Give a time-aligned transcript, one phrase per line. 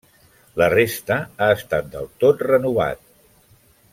[0.61, 3.05] La resta, ha estat del tot renovat.